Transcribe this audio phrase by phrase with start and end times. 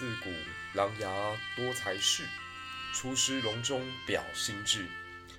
[0.00, 0.32] 自古
[0.72, 1.10] 狼牙
[1.54, 2.24] 多才士，
[2.94, 4.86] 出师隆中表心志。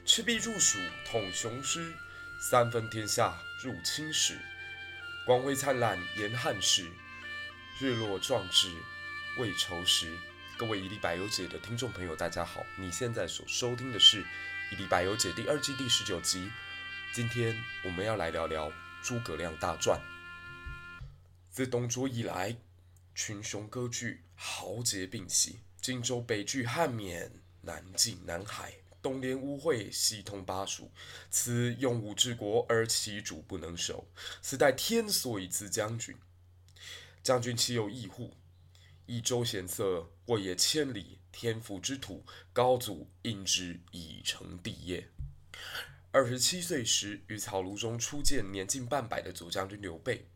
[0.06, 1.92] 赤壁入蜀统雄师，
[2.40, 4.38] 三分天下入青史。
[5.26, 6.88] 光辉灿烂延汉史，
[7.80, 8.72] 日落壮志
[9.40, 10.16] 未酬时。
[10.60, 12.64] 各位一粒百忧解的听众朋友，大家好！
[12.78, 14.22] 你现在所收听的是
[14.72, 16.52] 《一粒百忧解》第二季第十九集。
[17.12, 18.72] 今天我们要来聊聊
[19.02, 20.00] 诸葛亮大传。
[21.50, 22.56] 自董卓以来，
[23.14, 27.30] 群雄割据，豪杰并起，荆州北据汉沔，
[27.62, 30.92] 南进南海，东连吴会，西通巴蜀。
[31.30, 34.08] 此用武之国，而其主不能守。
[34.42, 36.16] 此待天所以赐将军。
[37.22, 38.34] 将军岂有异乎？
[39.06, 45.10] 益州险塞，沃野千里，天府之土，高祖因之以成帝业。
[46.12, 50.31] 二十七岁时，于草庐中初见年近半百的左将军刘备。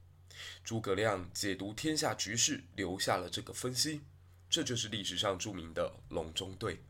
[0.63, 4.01] 诸葛亮解读天下局势，留下了这个分析，
[4.49, 6.81] 这就是历史上著名的隆中对。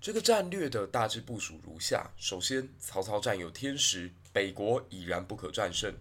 [0.00, 5.92] 这个战略的大致部署如下：首先，曹操占有天时，北国已然不可战胜；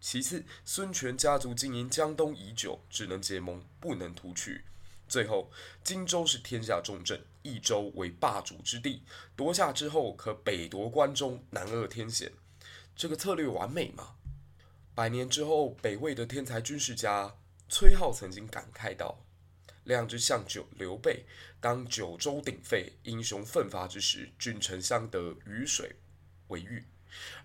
[0.00, 4.64] 其次，孙权家族经营江东已久，只能结盟，不能图取。
[5.06, 5.50] 最后，
[5.84, 9.02] 荆州是天下重镇，益州为霸主之地，
[9.36, 12.32] 夺下之后可北夺关中，南扼天险。
[12.96, 14.14] 这个策略完美吗？
[15.02, 17.34] 百年之后，北魏的天才军事家
[17.68, 19.26] 崔颢曾经感慨道
[19.82, 21.24] ：“亮之相九刘备，
[21.60, 25.96] 当九州鼎沸，英雄奋发之时，君臣相得，鱼水
[26.46, 26.84] 为玉，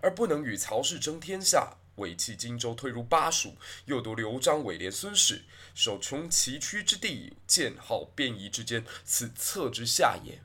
[0.00, 3.56] 而不能与曹氏争天下。”委弃荆州，退入巴蜀，
[3.86, 5.42] 又夺刘璋、尾连、孙氏，
[5.74, 10.40] 守穷崎岖之地，建号便夷之间，此策之下也。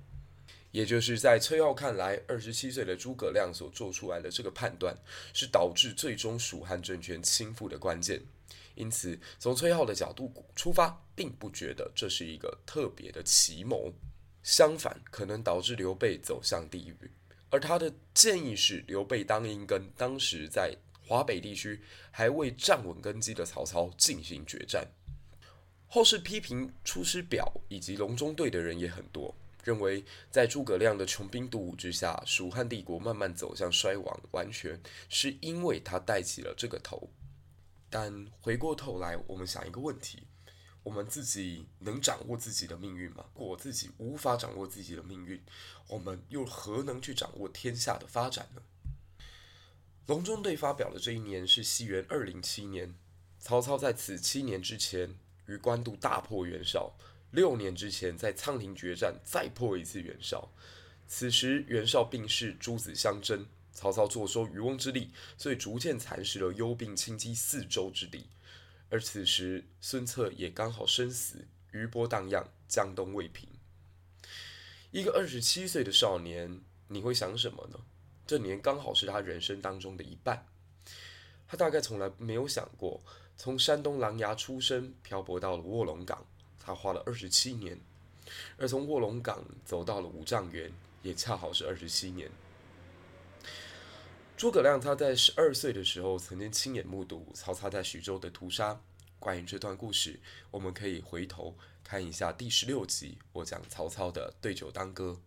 [0.73, 4.97] 也就是在崔浩看来，二十七岁的诸葛亮所做出来的这个判断，
[5.31, 8.19] 是导致最终蜀汉政权倾覆的关键。
[8.73, 13.93] 因此，从崔浩的角度出发，并不觉得这是一个特别的奇谋，
[14.41, 17.11] 相反，可能导致刘备走向地狱。
[17.52, 20.75] 而他的建议是，刘备当应跟当时在
[21.05, 24.87] 华北地区还未站稳根基的曹操进行决战。
[25.86, 34.79] 后世批评《出师表》以及《隆中对》的人也很多，认为在诸葛亮的穷兵黩武之下，蜀汉帝国慢慢走向衰亡，完全
[35.09, 37.09] 是因为他带起了这个头。
[37.89, 40.27] 但回过头来，我们想一个问题：
[40.83, 43.25] 我们自己能掌握自己的命运吗？
[43.35, 45.41] 如果自己无法掌握自己的命运，
[45.87, 48.61] 我们又何能去掌握天下的发展呢？
[50.07, 52.93] 隆中对发表的这一年是西元二零七年，
[53.39, 56.97] 曹操在此七年之前于官渡大破袁绍，
[57.33, 60.52] 六年之前在仓亭决战再破一次袁绍。
[61.08, 68.27] 此时袁绍病逝，诸子相争，曹操坐收渔翁之利，所以逐渐蚕食了幽并轻击四州之地。
[68.89, 73.49] 而此时孙策也刚好身死，余波荡漾，江东未平。
[74.92, 77.80] 一个二十七岁的少年，你会想什么呢？
[78.27, 80.45] 这年刚好是他人生当中的一半，
[81.48, 83.04] 他大概从来没有想过，
[83.36, 86.26] 从山东琅琊出生，漂泊到了卧龙岗，
[86.65, 87.75] 他花了二十七年；
[88.57, 92.31] 而从卧龙岗走到了五丈原，也恰好是二十七年。
[94.37, 98.81] 诸葛亮他在十二岁的时候，曾经亲眼目睹曹操在徐州的屠杀。
[99.19, 100.19] 关于这段故事，
[100.51, 105.19] 我们可以回头看一下第十六集，我讲曹操的对酒当歌。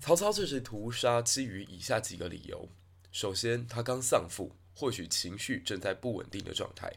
[0.00, 2.68] 曹操这次屠杀基于以下几个理由：
[3.10, 6.90] 首先，他刚丧父，或许情绪正在不稳定的状态；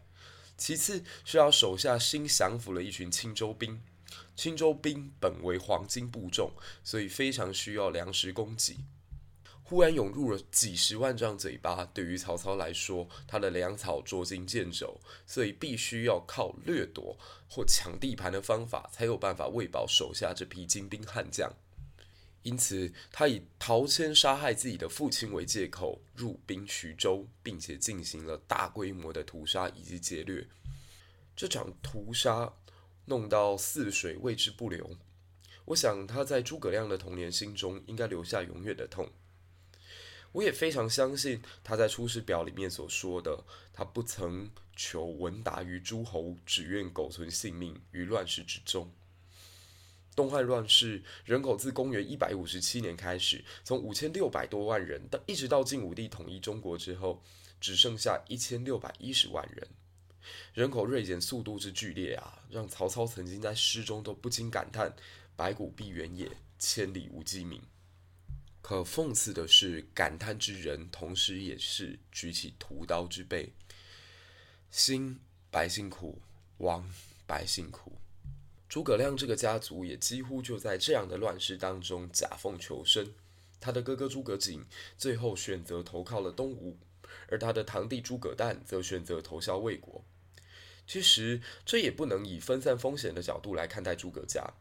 [0.61, 3.81] 其次，是要手下新降服了一群青州兵，
[4.35, 6.51] 青州兵本为黄金部众，
[6.83, 8.77] 所以非常需要粮食供给。
[9.63, 17.17] 忽然涌入了几十万张嘴巴，对于曹操来说，他的粮草捉襟见肘，所以必须要靠掠夺
[17.49, 21.51] 或抢地盘的方法，才有办法喂饱手下这批精兵悍将。
[22.43, 30.47] 因此，他以陶谦杀害自己的父亲为借口，入兵徐州，并且进行了大规模的屠杀以及劫掠。
[31.35, 32.51] 这场屠杀
[33.05, 34.97] 弄到泗水为之不留，
[35.65, 39.09] 我想他在诸葛亮的童年心中应该留下永远的痛。
[40.31, 43.43] 我也非常相信他在《出师表》里面所说的，
[43.73, 48.91] 他不曾求闻达于诸侯，只愿苟存性命于乱世之中。
[50.15, 57.23] 东汉乱世，人口自公元一百五十七年开始，从五千六百多万人，到一直到晋武帝统一中国之后，
[57.59, 59.67] 只剩下一千六百一十万人。
[60.53, 64.93] 人口锐减速度之剧烈啊，让曹操曾经在诗中都不禁感叹
[65.35, 66.29] ：“白骨蔽原野，
[66.59, 67.61] 千里无鸡鸣。”
[68.61, 73.53] 可讽刺的是，感叹之人，同时也是举起屠刀之辈。
[74.69, 75.19] 兴
[75.49, 76.21] 百姓苦，
[76.57, 76.87] 亡
[77.25, 78.00] 百姓苦。
[78.71, 83.13] 诸葛亮这个家族也几乎就在这样的乱世当中夹缝求生。
[83.59, 84.63] 他的哥哥诸葛瑾
[84.97, 86.77] 最后选择投靠了东吴，
[87.27, 90.05] 而他的堂弟诸葛诞则选择投效魏国。
[90.87, 94.53] 其实，这也不能以分散风险的角度来看待诸葛家。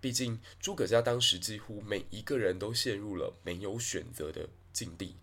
[0.00, 5.14] 毕竟，诸葛家当时几乎每一个人都陷入了没有选择的境地。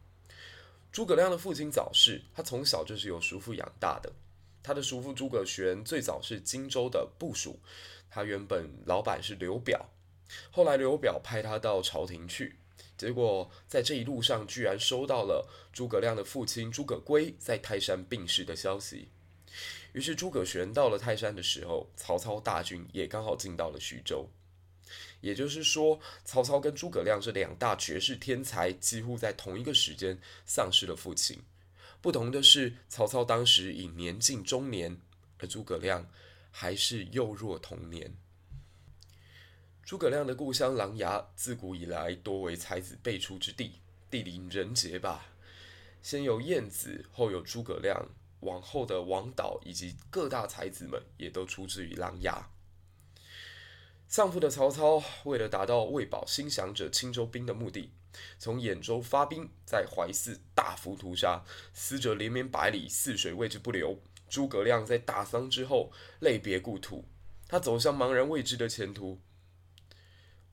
[0.89, 4.13] 诸葛亮的父亲早逝，他从小就是由叔父养大的。
[4.63, 7.59] 他的叔父诸葛玄最早是荆州的部属，
[8.15, 9.89] 他原本老板是刘表，
[10.49, 12.55] 后来刘表派他到朝廷去。
[12.97, 19.09] 结果在这一路上，居然收到了诸葛亮的父亲诸葛圭在泰山病逝的消息。
[19.91, 24.29] 于是诸葛玄到了泰山的时候，曹操大军也刚好进到了徐州。
[25.19, 31.41] 也就是说，曹操跟诸葛亮这两大绝世天才，几乎在同一个时间丧失了父亲。
[31.99, 35.01] 不同的是，曹操当时已年近中年，
[35.39, 36.09] 而诸葛亮
[36.57, 38.15] 还是幼弱童年。
[39.83, 45.25] 诸葛亮的故乡琅琊，自古以来多为才子辈出之地，地灵人杰吧。
[46.01, 48.07] 先有晏子，后有诸葛亮，
[48.39, 52.45] 往后的王导以及各大才子们，也都出自于琅琊。
[54.07, 57.91] 丧父的曹操，为了达到为保心降者青州兵的目的，
[58.39, 61.43] 从兖州发兵，在淮泗大幅屠杀，
[61.73, 63.99] 死者连绵百里，泗水为之不流。
[64.27, 67.05] 诸葛亮在大丧之后，泪别故土，
[67.47, 69.21] 他走向茫然未知的前途。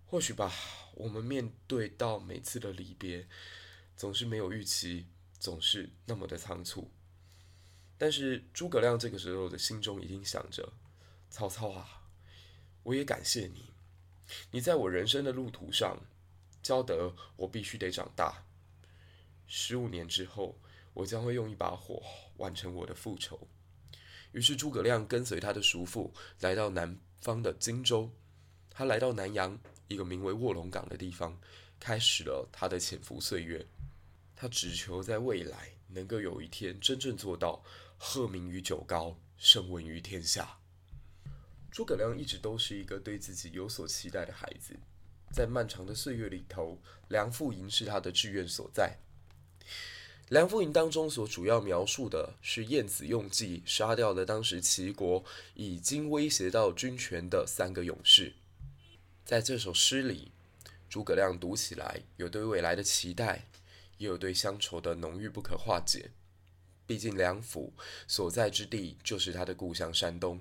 [0.07, 0.53] 或许吧，
[0.95, 3.27] 我们面对到每次的离别，
[3.97, 5.07] 总是没有预期，
[5.39, 6.91] 总是那么的仓促。
[7.97, 10.73] 但是诸葛亮这个时候的心中一定想着：
[11.31, 12.03] 曹操啊，
[12.83, 13.71] 我也感谢你，
[14.51, 15.99] 你在我人生的路途上
[16.63, 18.45] 教得我必须得长大。
[19.47, 20.61] 十五年之后，
[20.93, 22.03] 我将会用一把火
[22.37, 23.49] 完成我的复仇。
[24.33, 28.11] 于是诸葛亮跟随他的叔父来到南方的荆州，
[28.71, 29.59] 他来到南阳。
[29.89, 31.39] 一个名为卧龙岗的地方，
[31.79, 33.67] 开始了他的潜伏岁月。
[34.35, 37.63] 他只求在未来能够有一天真正做到
[37.99, 40.59] 鹤鸣于九皋，声闻于天下。
[41.71, 44.75] 诸葛亮一直都是一个对自己有所期待的孩子，
[45.31, 48.97] 在漫长的岁月里头，梁父吟是他的志愿所在。
[50.33, 58.33] 梁父吟当中所主要描述的是晏子用计杀掉了当时齐国已经威胁到军权的三个勇士。
[59.27, 60.33] 在这首诗里，
[60.89, 63.45] 诸葛亮读起来有对未来的期待，
[63.99, 66.13] 也有对乡愁的浓郁不可化解。
[66.87, 67.75] 毕竟梁府
[68.09, 70.41] 所在之地就是他的故乡山东，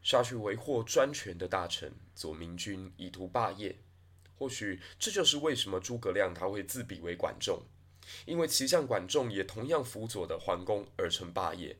[0.00, 3.74] 杀去为祸专权的大臣左明君，以图霸业。
[4.38, 7.60] 或许这就是为什么诸葛亮他会自比为管仲，
[8.24, 11.76] 因为骑将管仲也同样辅佐的桓公而成霸业。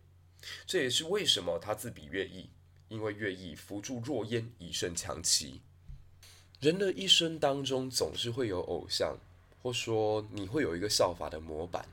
[0.67, 2.51] 这也是为什么他自比乐毅，
[2.89, 5.61] 因为乐毅扶助弱燕以胜强齐。
[6.61, 9.19] 人的一生当中，总是会有偶像，
[9.63, 11.87] 或说你会有一个效法的模板。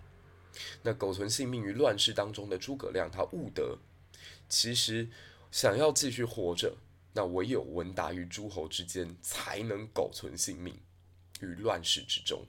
[0.83, 3.77] 那苟存性命于乱世当中的诸葛亮，他悟得，
[4.47, 5.09] 其实
[5.51, 6.77] 想要继续活着，
[7.13, 10.79] 那唯有闻达于诸侯之间，才能苟存性命
[11.41, 12.45] 于乱世之中。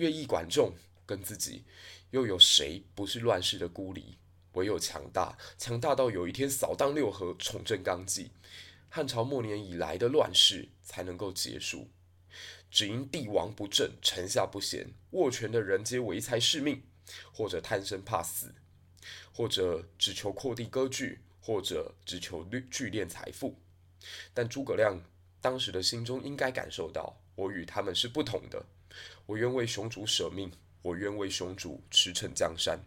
[0.00, 0.72] 乐毅、管仲
[1.04, 1.62] 跟自己，
[2.10, 4.16] 又有谁不是乱世的孤离？
[4.54, 8.30] 唯有强大，强大到有一天扫荡六合，重振纲纪。
[8.88, 11.90] 汉朝末年以来的乱世才能够结束，
[12.70, 16.82] 只因帝王不正，臣下不贤，握权的人皆唯财是命，
[17.30, 18.54] 或者贪生怕死，
[19.34, 23.60] 或者只求扩地割据，或者只求聚敛财富。
[24.32, 24.98] 但诸葛亮
[25.42, 28.64] 当时的心中应该感受到，我与他们是不同的。
[29.30, 30.50] 我愿为雄主舍命，
[30.82, 32.80] 我愿为雄主驰骋江山。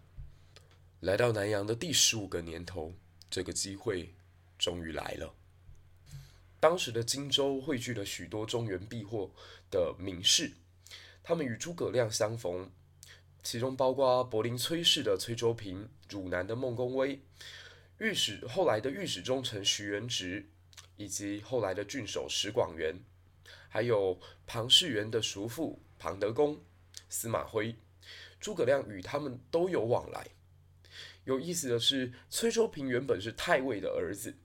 [1.00, 2.94] 来到南阳的第十五个年头，
[3.30, 4.14] 这个机会
[4.60, 5.34] 终于来了。
[6.60, 9.32] 当时的荆州汇聚了许多中原避祸
[9.72, 10.52] 的名士，
[11.24, 12.70] 他们与诸葛亮相逢，
[13.42, 17.22] 其中包括柏林崔氏的崔州平、汝南的孟公威、
[18.00, 20.50] 御史后来的御史中丞徐元直，
[20.98, 23.00] 以及后来的郡守石广元，
[23.70, 26.62] 还有庞士元的叔父庞德公、
[27.08, 27.78] 司马徽，
[28.38, 30.28] 诸葛亮与他们都有往来。
[31.24, 34.36] 有意思的是，崔州平原本是太尉的儿子。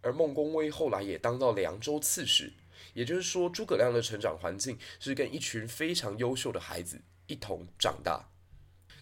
[0.00, 2.52] 而孟公威后来也当到凉州刺史，
[2.94, 8.30] 也就是说，诸葛亮的成长环境是跟一群非常优秀的孩子一同长大。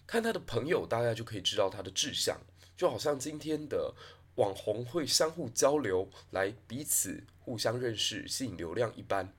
[0.07, 2.41] 看他的朋友，大概就可以知道他的志向，
[2.75, 3.93] 就好像今天的
[4.37, 9.31] 网红会相互交流，来彼此互相认识，吸引流量一般。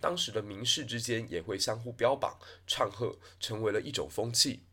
[0.00, 4.64] 当时的名士之间也会相互标榜、唱和，成为了一种风气。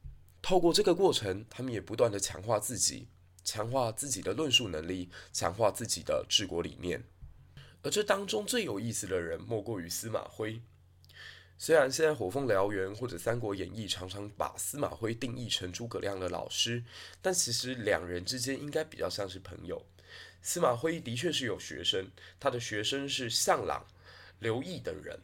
[0.41, 3.07] 透过这个过程，他们也不断地强化自己。
[3.45, 7.03] 强化自己的论述能力，强化自己的治国理念。
[7.81, 10.61] 而这当中最有意思的人，莫过于司马徽。
[11.57, 16.83] 虽然现在《火凤燎原》或者《三国演义》常常把司马徽定义成诸葛亮的老师，
[17.21, 19.85] 但其实两人之间应该比较像是朋友。
[20.41, 23.85] 司马徽的确是有学生，他的学生是项朗、
[24.43, 25.19] 刘毅等人，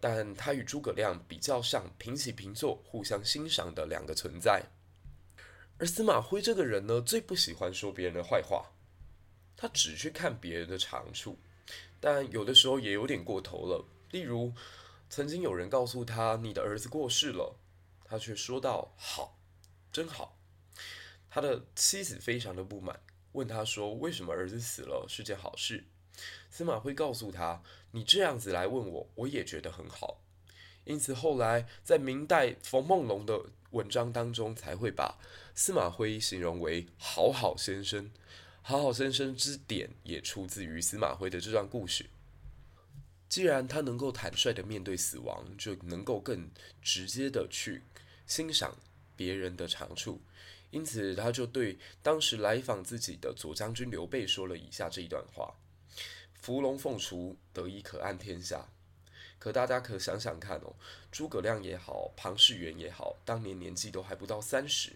[0.00, 4.64] 但他与诸葛亮比较像平起平坐、互相欣赏的两个存在。
[5.78, 8.70] 而司马徽这个人呢，最不喜欢说别人的坏话，
[9.56, 11.38] 他只去看别人的长处，
[11.98, 13.84] 但有的时候也有点过头了。
[14.10, 14.54] 例如，
[15.08, 17.56] 曾经有人告诉他：“你的儿子过世了。”
[18.04, 19.38] 他却说道：“好，
[19.92, 20.36] 真好。”
[21.30, 23.00] 他的妻子非常的不满，
[23.32, 25.84] 问他说：“为什么儿子死了是件好事？”
[26.50, 27.62] 司马徽告诉他
[27.92, 30.20] ：“你这样子来问我，我也觉得很好。”
[30.84, 35.18] 因此，后来在明代冯梦龙的文章当中，才会把
[35.54, 38.10] 司马徽形容为“好好先生”。
[38.62, 42.06] 好好先生之典也出自于司马徽的这段故事。
[43.28, 46.50] 既然他能够坦率的面对死亡，就能够更
[46.82, 47.82] 直接的去
[48.26, 48.76] 欣赏
[49.16, 50.20] 别人的长处，
[50.70, 55.54] 因此他就对当时来访自己的左将军刘备说了以下这一段话
[56.40, 58.68] ：“伏龙凤雏，得一可安天下。”
[59.38, 60.74] 可大家可想想看哦，
[61.10, 64.92] 诸葛亮也好，庞士元也好，当年年纪都还不到三十，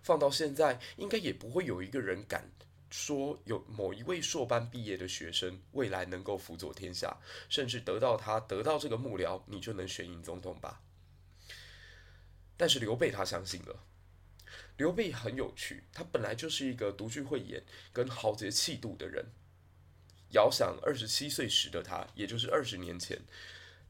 [0.00, 2.48] 放到现在，应该也不会有一个人敢。
[2.90, 7.16] 说有某一位硕班毕业的学生未来能够辅佐天下，
[7.48, 10.80] 甚至得到他得到这个幕僚，你就能选赢总统吧？
[12.56, 13.80] 但是刘备他相信了。
[14.76, 19.26] 刘备很有趣，他本来就是一个独具慧眼跟豪杰气度的人。
[20.34, 23.20] 遥想二十七岁时的他，也就是二十年前，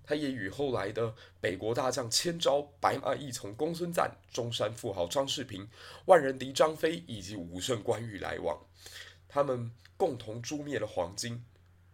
[0.05, 5.69] 他也与后来的北国大将千招、白马义从公孙瓒、中山富豪张世平、
[6.05, 8.65] 万人敌张飞以及武圣关羽来往。
[9.29, 11.41] 他们共同诛灭了黄巾，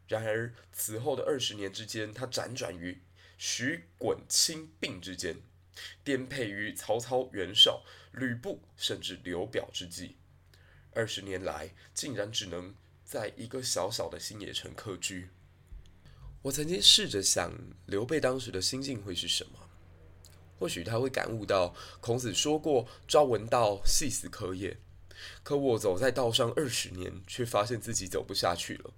[0.08, 3.00] 然而此后的二十年之间，他辗转于
[3.38, 5.36] 徐、衮、钦、并之间，
[6.04, 10.16] 颠沛于曹操、袁绍、吕布甚至刘表之际。
[10.92, 12.74] 二十年来，竟然只能
[13.10, 15.30] 在一个小小的新野城客居。
[16.42, 17.52] 我曾经试着想，
[17.86, 19.68] 刘备当时的心境会是什么？
[20.60, 24.78] 或许他会感悟到孔子说过：“朝闻道，夕死可也。”
[25.42, 28.92] 可我走在道上二十年，却发现自己走不下去了。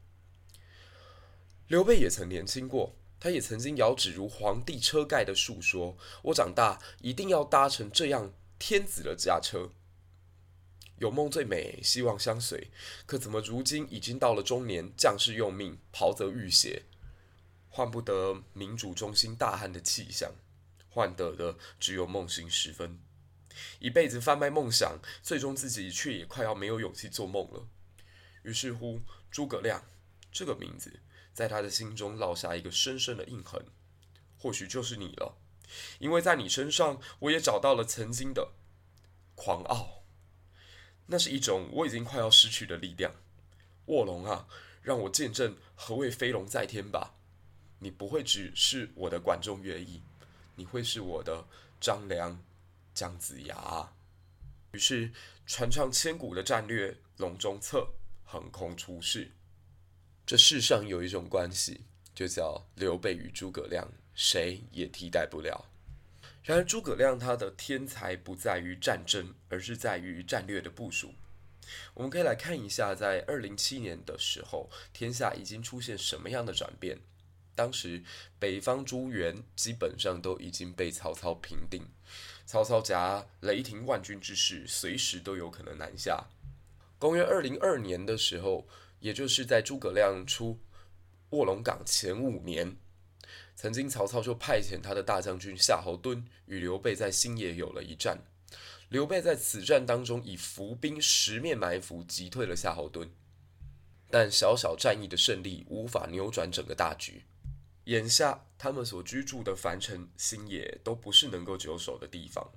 [1.68, 9.70] 刘备也曾年轻过，他也曾经遥指如皇帝车盖的述说：“我长大一定要搭乘这样天子的驾车。”
[11.02, 12.70] 有梦最美，希望相随。
[13.06, 16.84] 可怎么如今已经到了中年，将士用命，袍泽浴血，
[17.68, 20.32] 换不得民主中心大汉的气象，
[20.88, 23.00] 换得的只有梦醒时分。
[23.80, 27.66] 一辈子贩卖梦想，最终自己却也快要没有勇气做梦了。
[28.44, 29.82] 于是乎，诸葛亮
[30.30, 31.00] 这个名字
[31.34, 33.66] 在他的心中烙下一个深深的印痕。
[34.38, 35.36] 或许就是你了，
[35.98, 38.52] 因为在你身上，我也找到了曾经的
[39.34, 40.01] 狂傲。
[41.12, 43.14] 那是一种我已经快要失去的力量。
[43.86, 44.48] 卧龙啊，
[44.82, 47.14] 让我见证何谓飞龙在天吧。
[47.78, 50.00] 你不会只是我的管仲乐毅，
[50.56, 51.46] 你会是我的
[51.80, 52.42] 张良。
[52.94, 53.90] 姜子牙，
[54.72, 55.10] 于是
[55.46, 57.88] 传唱千古的战略隆中策
[58.22, 59.32] 横空出世。
[60.26, 61.80] 这世上有一种关系，
[62.14, 65.71] 就叫刘备与诸葛亮，谁也替代不了。
[66.42, 71.14] 然而诸葛亮他的天才不在于战争，而是在于战略的部署。
[71.94, 76.98] 我们可以来看一下，在二零七年的时候，天下已经出现什么样的转变？
[77.54, 78.02] 当时
[78.38, 81.86] 北方诸元基本上都已经被曹操平定。
[82.44, 86.26] 曹操夹雷霆万钧之势，随时都有可能南下。
[86.98, 88.66] 公元二零二年的时候，
[89.00, 90.58] 也就是在诸葛亮出
[91.30, 92.76] 卧龙岗前五年，
[93.54, 98.18] 曾经曹操就派遣他的大将军夏侯惇与刘备在新野有了一战。
[98.88, 103.08] 刘备在此战当中以伏兵十面埋伏击退了夏侯惇，
[104.10, 107.24] 但小小战役的胜利无法扭转整个大局。
[107.84, 112.52] 眼下，他们所居住的樊城、新野都不是能够久守的地方。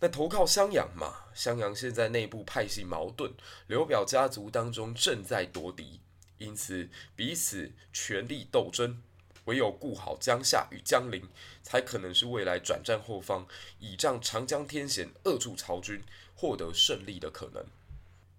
[0.00, 3.32] 那投靠襄阳嘛，襄阳现在内部派系矛盾，
[3.66, 6.00] 刘表家族当中正在夺嫡，
[6.38, 9.02] 因此彼此权力斗争。
[9.46, 11.28] 唯有顾好江夏与江陵，
[11.62, 13.46] 才可能是未来转战后方，
[13.80, 16.04] 倚仗长江天险扼住曹军，
[16.36, 17.64] 获得胜利的可能。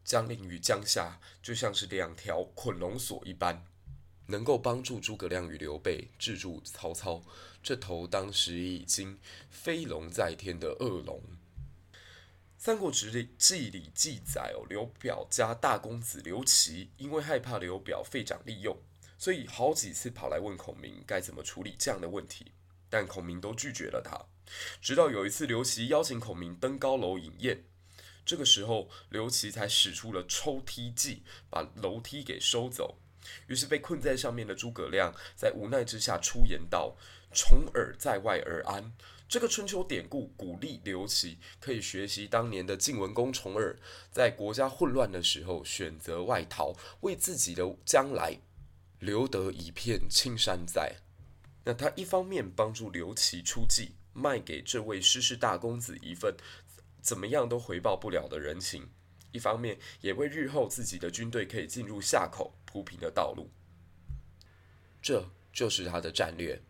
[0.06, 3.66] 江陵与江夏就像是两条捆龙索一般。
[4.30, 7.24] 能够帮助诸葛亮与刘备制住曹操，
[7.64, 9.18] 这头当时已经
[9.50, 11.22] 飞龙在天的恶龙。
[12.58, 18.78] 《三国志》里记里记载哦，刘表家大公子刘琦因为害怕刘表废长立幼，
[19.18, 22.52] 所以好几次跑来问孔明该怎么处理这样的问题，
[22.90, 24.18] 但孔明都拒绝了他。
[24.82, 27.64] 直到有一次刘琦邀请孔明登高楼饮宴，
[28.26, 32.98] 这个时候刘琦才使出了抽梯计，把楼梯给收走。
[33.48, 36.96] 于是被困在上面的诸葛亮在无奈之下出言道
[37.34, 38.94] ：“重耳在外而安。”
[39.28, 43.78] 这个春秋典故鼓励刘琦可以学习当年的晋文公重耳，
[44.10, 48.40] 在国家混乱的时候选择外逃，为自己的将来
[49.00, 50.98] 留得一片青山在。
[51.64, 56.36] 那他一方面帮助刘琦出计，卖给这位诗诗大公子一份
[57.02, 58.90] 怎么样都回报不了的人情，
[59.32, 63.50] 一方面也为日后自己的军队可以进入夏口铺平了道路。
[65.02, 66.62] 这就是他的战略：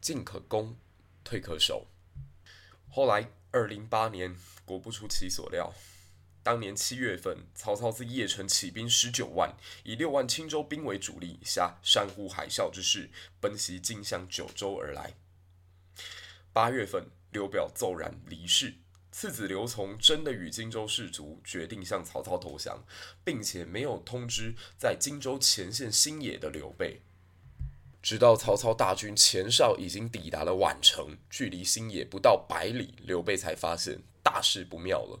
[0.00, 0.76] 进可攻。
[1.28, 1.88] 退可守。
[2.88, 5.74] 后来，二零八年，果不出其所料，
[6.46, 13.10] 当年七月份，曹操自邺城起兵十九万，以六万青州兵为主力，下山呼海啸之势，
[13.40, 15.14] 奔袭荆襄九州而来。
[16.52, 18.74] 八月份，刘表骤然离世，
[19.10, 22.84] 次子刘琮真的与荆州士卒决定向曹操投降，
[23.24, 27.02] 并且没有通知在荆州前线新野的刘备。
[28.00, 35.20] 直到曹操大军前哨已经抵达了宛城，距离新野不到百里，刘备才发现大事不妙了。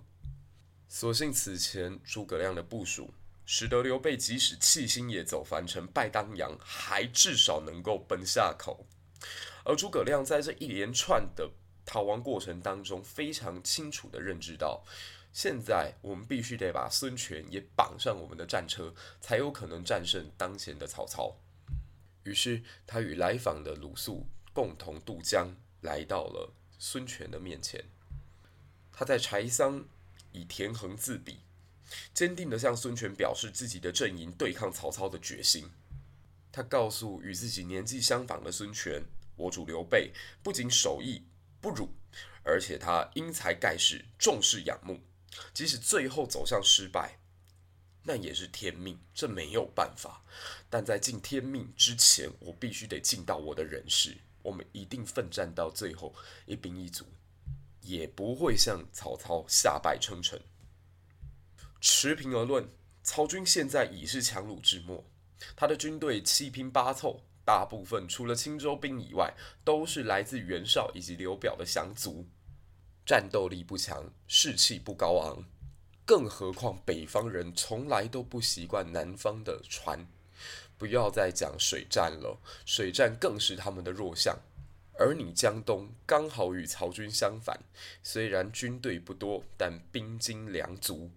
[0.88, 3.12] 所幸此前诸葛亮的部署，
[3.44, 8.86] 使得刘备即使弃新野走樊城败当阳，还至少能够奔下口。
[9.64, 11.50] 而诸葛亮在这一连串的
[11.84, 14.84] 逃亡过程当中，非常清楚的认知到，
[15.32, 21.36] 现在我们必须得把孙权也绑上我们的战车，才有可能战胜当前的曹操。
[22.22, 27.84] 于是，他与来访的鲁肃共同渡江，来到了孙权的面前。
[28.92, 29.84] 他在柴桑
[30.36, 31.38] 以田横自比，
[32.12, 35.70] 坚定地向孙权表示自己的阵营对抗曹操的决心。
[36.52, 39.02] 他告诉与自己年纪相仿的孙权
[39.36, 41.22] ：“我主刘备不仅手艺
[41.60, 41.88] 不辱，
[42.44, 45.00] 而且他英才盖世，重视仰慕。
[45.54, 47.18] 即使最后走向失败。”
[48.08, 50.22] 那也是天命，这没有办法。
[50.70, 54.16] 但在尽天命之前，我必须得尽到我的人事。
[54.42, 56.14] 我们一定奋战到最后，
[56.46, 57.04] 一兵一卒，
[57.86, 60.40] 也不会向曹操下败称臣。
[61.80, 62.68] 持平而论，
[63.02, 65.04] 曹军现在已是强弩之末，
[65.54, 69.32] 他的军队七拼八凑，大部分除了青州兵以外，
[69.64, 72.26] 都是来自袁绍以及刘表的降卒，
[73.04, 75.44] 战斗力不强，士气不高昂。
[76.04, 80.06] 更何况北方人从来都不习惯南方的船，
[80.78, 84.36] 不要再讲水战了，水战更是他们的弱项。
[84.98, 87.60] 而你江东刚好与曹军相反，
[88.02, 91.10] 虽然军队不多，但兵精粮足，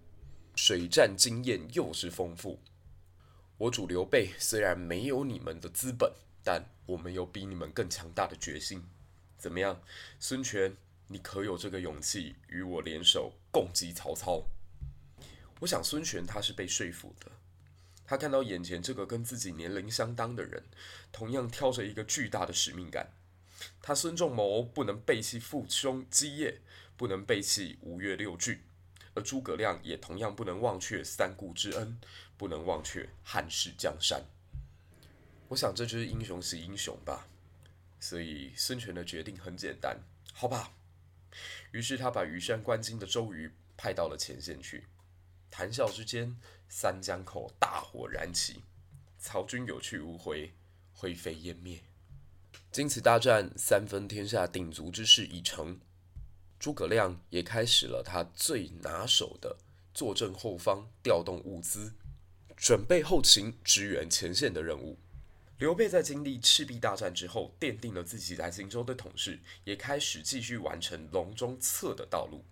[0.56, 2.60] 水战经验又是丰富。
[3.58, 6.12] 我主刘备虽然没有你们的资本，
[6.44, 8.84] 但我们有比你们更强大的决心。
[9.38, 9.82] 怎么样，
[10.20, 10.76] 孙权，
[11.08, 14.44] 你可有这个勇气与我联手共击曹操？
[15.62, 17.32] 我想孙权他是被说服的，
[18.06, 20.64] 他看到眼前这个跟自己年龄相当的人，
[21.12, 23.14] 同样挑着一个巨大的使命感。
[23.82, 26.62] 他孙仲谋不能背弃父兄基业，
[26.96, 28.62] 不能背弃吴越六郡，
[29.14, 32.00] 而诸葛亮也同样不能忘却三顾之恩，
[32.38, 34.24] 不能忘却汉室江山。
[35.50, 37.28] 我想这就是英雄惜英雄吧。
[38.00, 40.00] 所以孙权的决定很简单，
[40.34, 40.72] 好吧。
[41.72, 44.88] 于是他把羽扇纶巾的周瑜派到了前线去。
[45.52, 46.38] 谈笑之间，
[46.70, 48.64] 三江口大火燃起，
[49.18, 50.54] 曹军有去无回，
[50.94, 51.84] 灰飞烟灭。
[52.72, 55.80] 经此大战，三分天下鼎足之势已成。
[56.60, 59.58] 诸葛亮也开始了他最拿手的
[59.94, 61.94] 坐镇后方、调动物资、
[62.58, 64.98] 准备后勤、支援前线的任务。
[65.58, 72.46] 刘备在经历赤壁大战之后，奠定了自己在荆州的统治，也开始继续完成隆中策的道路。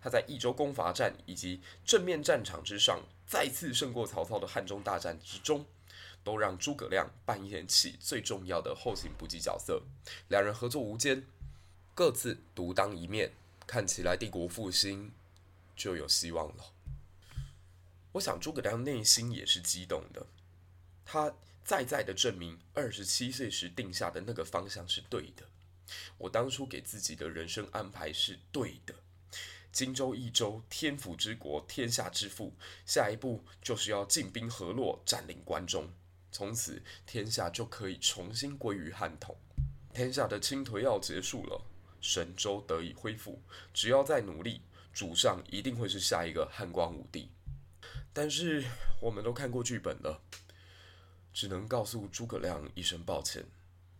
[0.00, 5.66] 他在益州攻伐战以及正面战场之上再次胜过曹操的汉中大战之中，
[6.22, 9.82] 都让诸葛亮扮演起最重要的后勤补给角色。
[10.28, 11.24] 两人合作无间，
[11.94, 13.32] 各自独当一面，
[13.66, 15.12] 看起来帝国复兴
[15.74, 16.72] 就有希望了。
[18.12, 20.26] 我想诸葛亮内心也是激动的，
[21.04, 25.46] 他再再的证明二十七岁时定下的那个方向是对的。
[26.18, 28.94] 我当初给自己的人生安排是对的。
[29.72, 32.52] 荆州、益州，天府之国，天下之父。
[32.84, 35.88] 下一步就是要进兵河洛，占领关中，
[36.32, 39.36] 从此天下就可以重新归于汉统。
[39.92, 41.64] 天下的倾颓要结束了，
[42.00, 43.42] 神州得以恢复。
[43.74, 44.62] 只要再努力，
[44.92, 47.30] 主上一定会是下一个汉光武帝。
[48.12, 48.64] 但是
[49.00, 50.22] 我们都看过剧本了，
[51.32, 53.44] 只能告诉诸葛亮一声抱歉，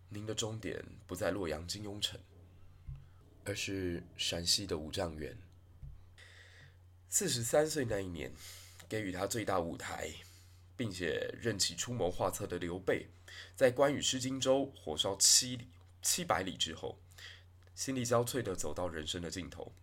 [0.09, 2.19] 您的终点不在洛阳金庸城，
[3.45, 5.37] 而是陕西的五丈原。
[7.09, 8.33] 四十三岁那一年，
[8.89, 10.13] 给予他最大舞台，
[10.81, 13.07] 并且任其出谋划策的刘备，
[13.55, 15.69] 在关羽失荆州火烧七里
[16.01, 16.99] 七百里之后，
[17.75, 19.75] 心力交瘁的走到人生的尽头。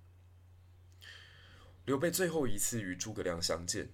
[1.85, 3.91] 刘备最后一次与诸葛亮相见，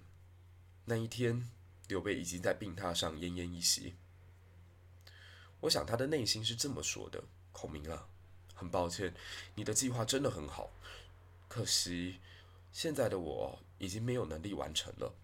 [0.86, 1.46] 那一天，
[1.88, 3.96] 刘备已经在病榻上奄奄一息。
[5.60, 8.08] 我想他的内心是这么说的：“孔明啊，
[8.54, 9.12] 很抱歉，
[9.56, 10.72] 你的计划真的很好，
[11.48, 12.20] 可惜。”
[12.72, 15.14] 现在的我已经没有能力完成了。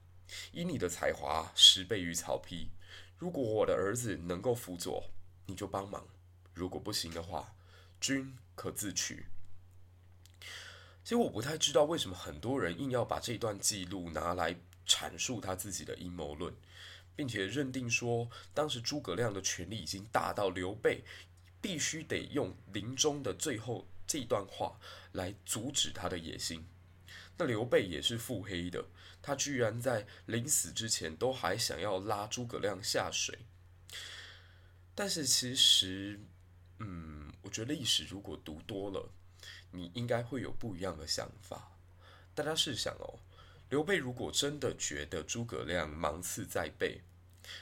[0.53, 2.69] 以你的才华，十倍于曹丕。
[3.19, 5.11] 如果我的儿子能够辅佐，
[5.47, 6.03] 你就帮忙；
[6.55, 7.55] 如果不行的话，
[8.01, 9.27] 君可自取。
[11.03, 16.55] 其实我不太知道为什么很多人硬要把这段记录拿来阐述他自己的阴谋论，
[17.17, 21.03] 并且认定说，当时诸葛亮的权力已经大到刘备
[21.61, 24.79] 必须得用临终的最后这段话
[25.13, 26.65] 来阻止他的野心。
[27.39, 28.85] 那刘备也是腹黑的，
[29.23, 33.39] 他居然在临死之前都还想要拉诸葛亮下水。
[34.95, 36.21] 但是其实，
[36.81, 39.11] 嗯，我觉得历史如果读多了，
[39.71, 41.73] 你应该会有不一样的想法。
[42.35, 43.19] 大家试想哦，
[43.71, 47.01] 刘备如果真的觉得诸葛亮芒刺在背，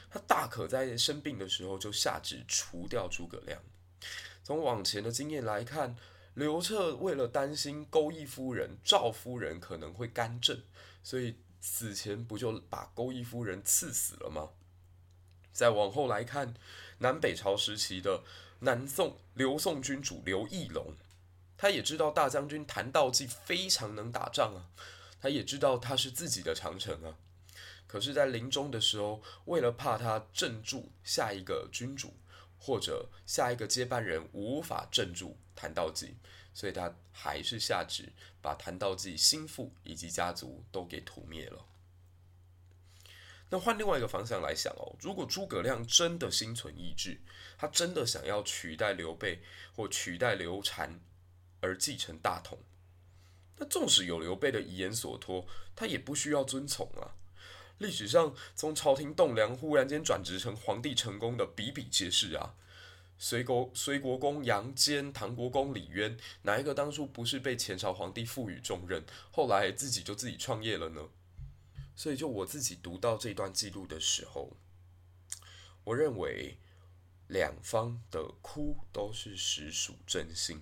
[0.09, 3.61] 他大可在生病的时候就下旨除掉诸葛亮。
[4.43, 5.95] 从往前的经验来看。
[6.35, 10.61] 刘彻为了担心勾弋夫人赵夫人可能会干政，
[11.03, 14.49] 所以死前不就把勾弋夫人赐死了吗？
[15.51, 16.53] 再往后来看，
[16.99, 18.23] 南北朝时期的
[18.59, 20.95] 南宋刘宋君主刘义隆，
[21.57, 24.69] 他也知道大将军谭道济非常能打仗啊，
[25.19, 27.17] 他也知道他是自己的长城啊，
[27.87, 32.13] 可是，在临终的时候，为了怕他镇住下一个君主。
[32.59, 36.17] 或者下一个接班人无法镇住谭道济，
[36.53, 41.65] 所以他还是下旨把谭道济心腹以及家族都给屠灭了。
[43.49, 47.19] 那换另外一个方向来想哦，如果诸葛亮真的心存意志，
[47.57, 49.41] 他真的想要取代刘备
[49.75, 50.99] 或取代刘禅
[51.59, 52.59] 而继承大统，
[53.57, 57.15] 那纵使有刘备的遗言所托，他也不需要遵从啊。
[57.79, 62.55] 历史上，从朝廷栋梁忽然间转职成皇帝成功的比比皆是啊。
[63.17, 71.07] 隋国隋国公杨坚、唐国公李渊，哪一个当初不是被前朝皇帝赋予重任，后来自己就自己创业了呢？
[71.95, 74.57] 所以，就我自己读到这段记录的时候，
[75.85, 76.57] 我认为
[77.27, 80.61] 两方的哭都是实属真心。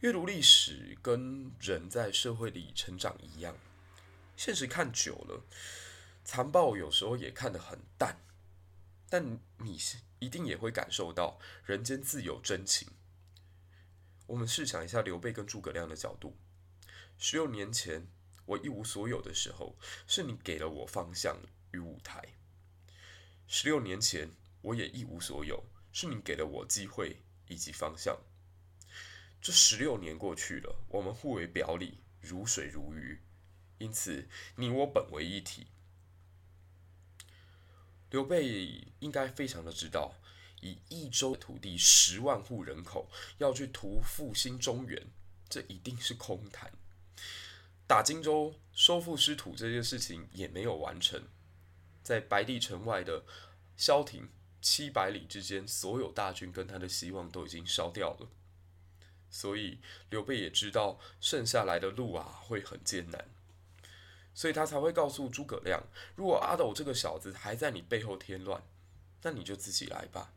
[0.00, 3.56] 阅读历史跟人在社会里成长一样。
[4.36, 5.44] 现实看久了，
[6.24, 8.18] 残暴有时候也看得很淡，
[9.08, 9.78] 但你
[10.18, 12.88] 一定也会感受到人间自有真情。
[14.26, 16.36] 我们试想一下刘备跟诸葛亮的角度：
[17.18, 18.08] 十六年前
[18.46, 21.36] 我一无所有的时候，是你给了我方向
[21.72, 22.20] 与舞台；
[23.46, 24.30] 十六年前
[24.62, 28.18] 我也一无所有，是你给了我机会以及方向。
[29.40, 33.20] 这十六年过去了，我们互为表里，如水如鱼。
[33.82, 35.66] 因此，你我本为一体。
[38.10, 40.14] 刘备应该非常的知道，
[40.60, 45.10] 以益州土地十万户人口要去图复兴中原，
[45.48, 46.70] 这一定是空谈。
[47.88, 51.20] 打荆州、收复失土这件事情也没有完成，
[52.04, 53.24] 在白帝城外的
[53.76, 54.28] 萧亭
[54.60, 58.28] 七百里之间，所有大军跟他的希望都已经烧掉了。
[59.28, 63.31] 所以，刘备也知道剩下来的路啊会很艰难。
[64.34, 65.82] 所以他才会告诉诸葛亮
[66.16, 68.62] ：“如果阿斗这个小子还在你背后添乱，
[69.22, 70.32] 那你就自己来吧。”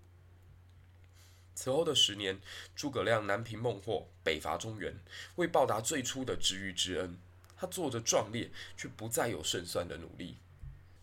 [1.55, 2.39] 此后的十年，
[2.75, 4.93] 诸葛亮南平孟获，北伐中原，
[5.36, 7.17] 为报答最初的知遇之恩，
[7.55, 10.38] 他做着壮烈却不再有胜算的努力。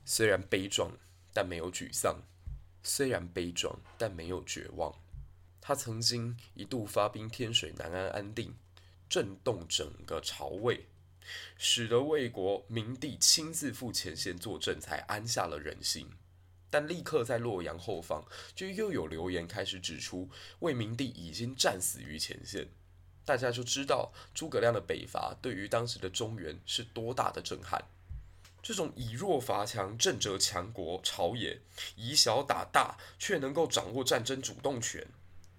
[0.04, 0.92] 虽然悲壮，
[1.32, 2.16] 但没有沮丧；
[2.82, 4.94] 虽然悲壮，但没有绝望。
[5.62, 8.54] 他曾经一度发兵天水、南安、安定，
[9.08, 10.86] 震动整个曹魏。
[11.56, 16.10] 使得魏国明帝亲自赴前线坐镇，才安下了人心。
[16.70, 20.30] 但立刻在洛阳后方，就又有流言开始指出，
[20.60, 22.68] 魏明帝已经战死于前线。
[23.24, 27.84] 大家就知道诸葛亮的北伐对于当时的中原是多大的震撼。
[28.62, 31.60] 这种以弱伐强、震慑强国朝野，
[31.96, 35.06] 以小打大，却能够掌握战争主动权。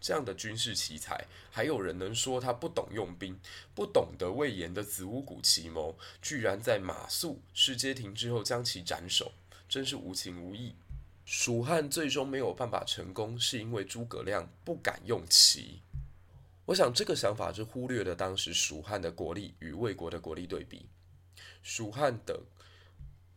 [0.03, 3.39] 这样的军事奇才，还有人能说他不懂用兵，
[3.73, 9.31] 不懂得魏延的子午谷奇谋，居然在马谡、失街亭之后将其斩首，
[9.69, 10.75] 真是无情无义。
[11.23, 15.79] 蜀汉最终没有办法成功，是因为诸葛亮不敢用奇。
[16.65, 20.89] 我想这个想法是忽略了当时蜀汉的国力与魏国的国力对比。
[21.61, 22.41] 蜀汉的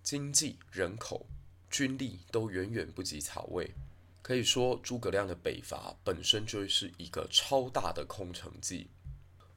[0.03, 1.27] 经济、人口、
[1.71, 3.71] 军力都远远不及曹魏，
[4.27, 8.91] 可以说诸葛亮的北伐本身就是一个超大的空城计。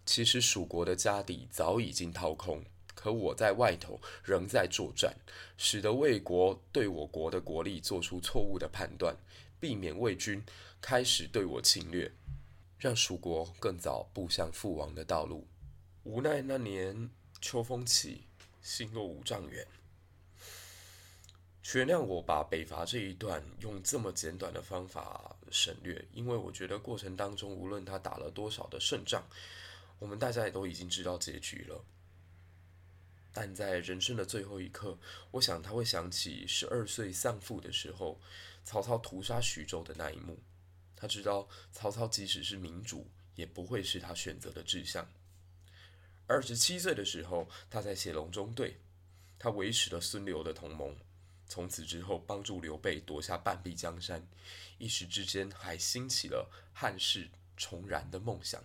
[0.05, 2.63] 其实蜀国的家底早已经掏空。
[2.93, 5.11] 可我在外头仍在作战，
[5.57, 9.17] 使得魏国对我国的国力做出错误的判断，
[9.59, 10.39] 避免魏军
[10.79, 12.11] 开始对我侵略，
[12.77, 15.47] 让蜀国更早步向覆亡的道路。
[16.03, 17.09] 无奈那年
[17.41, 18.25] 秋风起，
[18.61, 19.65] 星落五丈原。
[21.73, 29.23] 原谅我把北伐这一段用这么简短的方法省略，因为我觉得过程当中无论他打了多少的胜仗，
[29.99, 31.83] 我们大家也都已经知道结局了。
[33.31, 34.97] 但在人生的最后一刻，
[35.29, 38.19] 我想他会想起十二岁丧父的时候，
[38.63, 40.39] 曹操屠杀徐州的那一幕。
[40.95, 45.07] 他知道曹操即使是明主，也不会是他选择的志向。
[46.25, 48.77] 二十七岁的时候，他在写隆中对，
[49.37, 50.95] 他维持了孙刘的同盟，
[51.49, 54.25] 从此之后帮助刘备夺下半壁江山，
[54.77, 58.63] 一时之间还兴起了汉室重燃的梦想。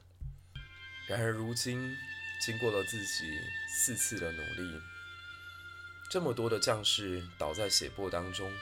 [1.08, 1.96] 然而如今，
[2.44, 3.40] 经过了自己
[3.74, 4.80] 四次的努力，
[6.10, 8.52] 这么多的将士倒在血泊当中，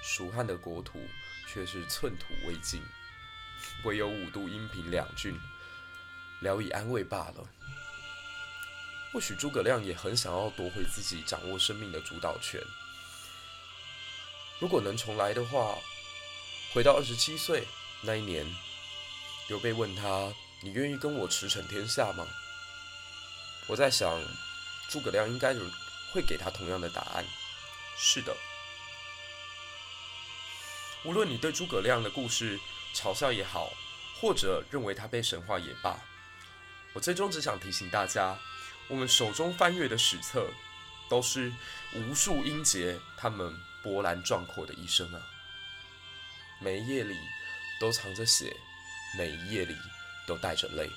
[0.00, 1.00] 蜀汉的国土
[1.48, 2.80] 却是寸土未进，
[3.84, 5.36] 唯有五都、阴平两郡
[6.40, 7.48] 聊以安慰罢了。
[9.12, 12.60] 或许诸葛亮也很想要夺回自己掌握生命的主导权。
[14.58, 15.76] 如果能重来的话，
[16.72, 17.66] 回到二十七岁
[18.00, 18.46] 那一年，
[19.48, 22.26] 刘备问他：“你愿意跟我驰骋天下吗？”
[23.68, 24.18] 我在想，
[24.88, 25.54] 诸葛亮应该
[26.12, 27.24] 会给他同样的答案。
[27.98, 28.34] 是的，
[31.04, 32.58] 无论你对诸葛亮的故事
[32.94, 33.72] 嘲笑也好，
[34.20, 35.98] 或者认为他被神化也罢，
[36.94, 38.38] 我最终只想提醒大家，
[38.88, 40.48] 我们手中翻阅的史册，
[41.08, 41.52] 都是
[41.94, 43.54] 无数英杰他们
[43.86, 45.22] 波澜壮阔的一生啊！
[46.58, 47.16] 每一页里
[47.78, 48.52] 都藏着血，
[49.16, 49.76] 每一页里
[50.26, 50.90] 都带着泪。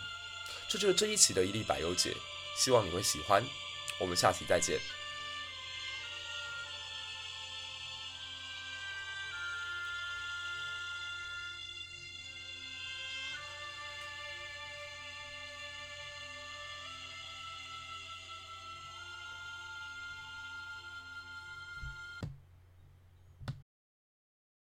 [0.67, 2.15] 这就是这一期的一粒百忧解。
[2.57, 3.43] 希望你会喜欢，
[3.99, 4.79] 我们下期再见。